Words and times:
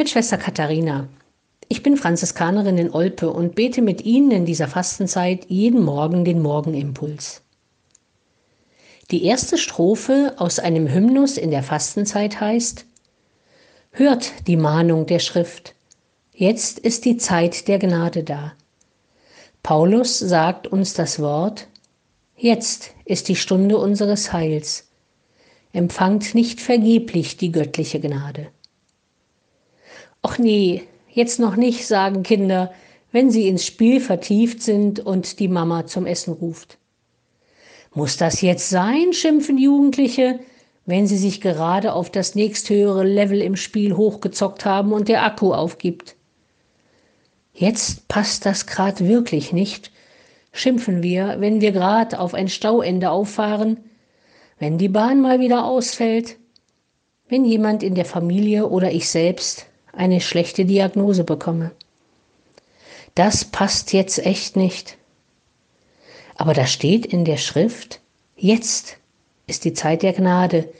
mit 0.00 0.08
Schwester 0.08 0.38
Katharina. 0.38 1.08
Ich 1.68 1.82
bin 1.82 1.98
Franziskanerin 1.98 2.78
in 2.78 2.90
Olpe 2.90 3.28
und 3.28 3.54
bete 3.54 3.82
mit 3.82 4.00
Ihnen 4.00 4.30
in 4.30 4.46
dieser 4.46 4.66
Fastenzeit 4.66 5.44
jeden 5.50 5.82
Morgen 5.82 6.24
den 6.24 6.40
Morgenimpuls. 6.40 7.42
Die 9.10 9.26
erste 9.26 9.58
Strophe 9.58 10.36
aus 10.38 10.58
einem 10.58 10.88
Hymnus 10.88 11.36
in 11.36 11.50
der 11.50 11.62
Fastenzeit 11.62 12.40
heißt 12.40 12.86
Hört 13.90 14.32
die 14.46 14.56
Mahnung 14.56 15.04
der 15.04 15.18
Schrift. 15.18 15.74
Jetzt 16.32 16.78
ist 16.78 17.04
die 17.04 17.18
Zeit 17.18 17.68
der 17.68 17.78
Gnade 17.78 18.24
da. 18.24 18.54
Paulus 19.62 20.18
sagt 20.18 20.66
uns 20.66 20.94
das 20.94 21.20
Wort 21.20 21.68
Jetzt 22.38 22.92
ist 23.04 23.28
die 23.28 23.36
Stunde 23.36 23.76
unseres 23.76 24.32
Heils. 24.32 24.88
Empfangt 25.74 26.34
nicht 26.34 26.58
vergeblich 26.58 27.36
die 27.36 27.52
göttliche 27.52 28.00
Gnade. 28.00 28.48
Och 30.22 30.38
nee, 30.38 30.82
jetzt 31.12 31.40
noch 31.40 31.56
nicht, 31.56 31.86
sagen 31.86 32.22
Kinder, 32.22 32.72
wenn 33.12 33.30
sie 33.30 33.48
ins 33.48 33.64
Spiel 33.64 34.00
vertieft 34.00 34.62
sind 34.62 35.00
und 35.00 35.38
die 35.40 35.48
Mama 35.48 35.86
zum 35.86 36.06
Essen 36.06 36.34
ruft. 36.34 36.78
Muss 37.92 38.16
das 38.16 38.40
jetzt 38.40 38.70
sein, 38.70 39.12
schimpfen 39.12 39.58
Jugendliche, 39.58 40.38
wenn 40.86 41.06
sie 41.06 41.16
sich 41.16 41.40
gerade 41.40 41.92
auf 41.92 42.10
das 42.10 42.34
nächsthöhere 42.34 43.04
Level 43.04 43.40
im 43.40 43.56
Spiel 43.56 43.96
hochgezockt 43.96 44.64
haben 44.64 44.92
und 44.92 45.08
der 45.08 45.24
Akku 45.24 45.52
aufgibt. 45.52 46.16
Jetzt 47.52 48.06
passt 48.08 48.46
das 48.46 48.66
grad 48.66 49.00
wirklich 49.06 49.52
nicht, 49.52 49.90
schimpfen 50.52 51.02
wir, 51.02 51.36
wenn 51.38 51.60
wir 51.60 51.72
grad 51.72 52.14
auf 52.14 52.34
ein 52.34 52.48
Stauende 52.48 53.10
auffahren, 53.10 53.78
wenn 54.58 54.78
die 54.78 54.88
Bahn 54.88 55.20
mal 55.20 55.40
wieder 55.40 55.64
ausfällt, 55.64 56.36
wenn 57.28 57.44
jemand 57.44 57.82
in 57.82 57.94
der 57.94 58.04
Familie 58.04 58.68
oder 58.68 58.92
ich 58.92 59.08
selbst 59.08 59.66
eine 59.92 60.20
schlechte 60.20 60.64
Diagnose 60.64 61.24
bekomme. 61.24 61.72
Das 63.14 63.44
passt 63.44 63.92
jetzt 63.92 64.24
echt 64.24 64.56
nicht. 64.56 64.96
Aber 66.36 66.54
da 66.54 66.66
steht 66.66 67.06
in 67.06 67.24
der 67.24 67.36
Schrift, 67.36 68.00
jetzt 68.36 68.96
ist 69.46 69.64
die 69.64 69.74
Zeit 69.74 70.02
der 70.02 70.12
Gnade, 70.12 70.72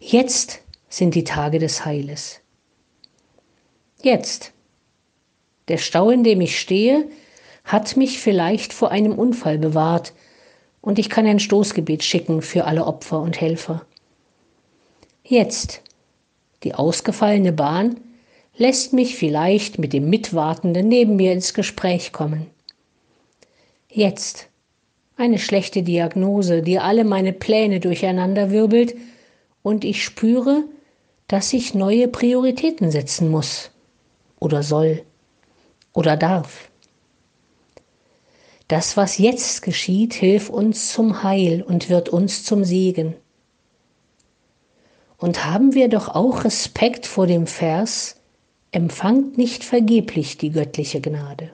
jetzt 0.00 0.60
sind 0.88 1.14
die 1.14 1.24
Tage 1.24 1.58
des 1.58 1.84
Heiles. 1.84 2.40
Jetzt. 4.02 4.52
Der 5.68 5.78
Stau, 5.78 6.10
in 6.10 6.22
dem 6.22 6.40
ich 6.40 6.60
stehe, 6.60 7.08
hat 7.64 7.96
mich 7.96 8.20
vielleicht 8.20 8.72
vor 8.72 8.90
einem 8.90 9.12
Unfall 9.12 9.58
bewahrt, 9.58 10.12
und 10.80 11.00
ich 11.00 11.10
kann 11.10 11.26
ein 11.26 11.40
Stoßgebet 11.40 12.04
schicken 12.04 12.42
für 12.42 12.64
alle 12.64 12.86
Opfer 12.86 13.20
und 13.20 13.40
Helfer. 13.40 13.84
Jetzt. 15.24 15.82
Die 16.62 16.74
ausgefallene 16.74 17.52
Bahn 17.52 18.00
lässt 18.56 18.92
mich 18.92 19.16
vielleicht 19.16 19.78
mit 19.78 19.92
dem 19.92 20.08
Mitwartenden 20.08 20.88
neben 20.88 21.16
mir 21.16 21.32
ins 21.32 21.54
Gespräch 21.54 22.12
kommen. 22.12 22.46
Jetzt 23.90 24.48
eine 25.16 25.38
schlechte 25.38 25.82
Diagnose, 25.82 26.62
die 26.62 26.78
alle 26.78 27.04
meine 27.04 27.32
Pläne 27.32 27.80
durcheinanderwirbelt, 27.80 28.94
und 29.62 29.84
ich 29.84 30.04
spüre, 30.04 30.62
dass 31.26 31.52
ich 31.52 31.74
neue 31.74 32.06
Prioritäten 32.06 32.92
setzen 32.92 33.30
muss 33.30 33.70
oder 34.38 34.62
soll 34.62 35.02
oder 35.92 36.16
darf. 36.16 36.70
Das, 38.68 38.96
was 38.96 39.18
jetzt 39.18 39.62
geschieht, 39.62 40.14
hilft 40.14 40.50
uns 40.50 40.92
zum 40.92 41.24
Heil 41.24 41.62
und 41.62 41.88
wird 41.88 42.08
uns 42.08 42.44
zum 42.44 42.64
Segen. 42.64 43.14
Und 45.18 45.44
haben 45.44 45.74
wir 45.74 45.88
doch 45.88 46.08
auch 46.14 46.44
Respekt 46.44 47.06
vor 47.06 47.26
dem 47.26 47.46
Vers, 47.46 48.15
empfangt 48.76 49.38
nicht 49.38 49.64
vergeblich 49.64 50.36
die 50.36 50.50
göttliche 50.50 51.00
Gnade. 51.00 51.50